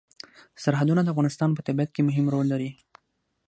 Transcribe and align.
سرحدونه 0.63 1.01
د 1.03 1.07
افغانستان 1.13 1.49
په 1.53 1.61
طبیعت 1.67 1.89
کې 1.93 2.01
مهم 2.09 2.25
رول 2.33 2.47
لري. 2.53 2.69